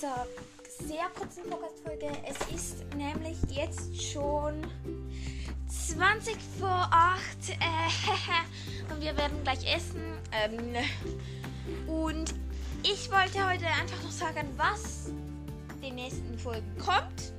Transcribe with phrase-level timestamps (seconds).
[0.00, 0.26] dieser
[0.66, 2.10] sehr kurzen Podcast-Folge.
[2.26, 4.66] Es ist nämlich jetzt schon
[5.68, 7.54] 20 vor 8 äh,
[8.94, 10.00] und wir werden gleich essen.
[10.32, 10.74] Ähm,
[11.86, 12.34] und
[12.82, 15.10] ich wollte heute einfach noch sagen, was
[15.82, 17.34] den nächsten Folgen kommt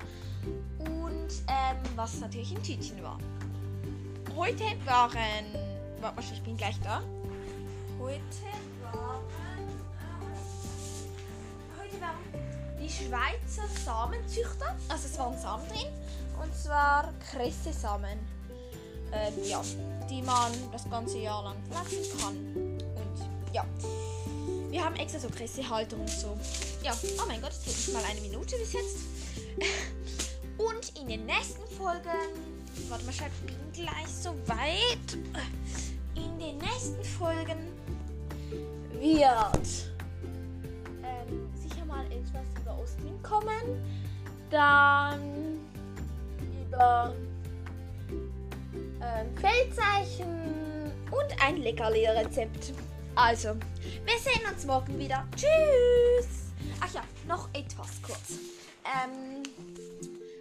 [0.77, 3.17] und ähm, was natürlich in Tütchen war.
[4.35, 5.17] Heute waren.
[5.99, 7.01] Warte mal, ich bin gleich da.
[7.99, 8.21] Heute
[8.83, 9.80] waren.
[12.91, 14.75] Schweizer Samenzüchter.
[14.89, 15.87] Also es waren Samen drin.
[16.41, 18.19] Und zwar Kresse-Samen.
[19.13, 19.61] Ähm, ja,
[20.09, 22.37] die man das ganze Jahr lang pflanzen kann.
[22.95, 23.65] Und ja.
[24.69, 26.37] Wir haben extra so Kressehalter und so.
[26.81, 28.97] Ja, oh mein Gott, es geht nicht mal eine Minute bis jetzt.
[30.57, 32.07] Und in den nächsten Folgen,
[32.87, 35.17] warte mal, ich bin gleich so weit.
[36.15, 37.67] In den nächsten Folgen
[38.99, 39.90] wird
[44.49, 45.59] Dann
[46.67, 47.13] über
[49.01, 52.73] ähm, Feldzeichen und ein Leckerli-Rezept.
[53.15, 53.55] Also,
[54.05, 55.27] wir sehen uns morgen wieder.
[55.35, 56.51] Tschüss!
[56.79, 58.39] Ach ja, noch etwas kurz.
[58.85, 59.43] Ähm,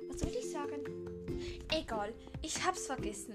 [0.08, 0.80] was soll ich sagen?
[1.70, 2.12] Egal,
[2.42, 3.34] ich hab's vergessen.